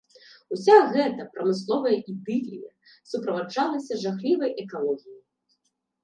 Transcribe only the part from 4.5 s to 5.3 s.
экалогіяй.